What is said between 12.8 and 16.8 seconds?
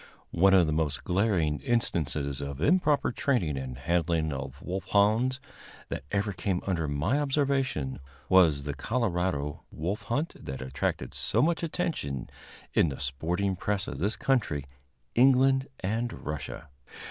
the sporting press of this country, England and Russia.